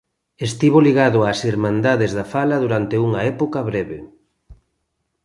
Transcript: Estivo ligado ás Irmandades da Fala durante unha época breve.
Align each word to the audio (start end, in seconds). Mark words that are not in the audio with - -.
Estivo 0.47 0.79
ligado 0.87 1.19
ás 1.31 1.39
Irmandades 1.53 2.11
da 2.17 2.25
Fala 2.33 2.57
durante 2.65 2.95
unha 3.07 3.21
época 3.33 3.59
breve. 3.71 3.99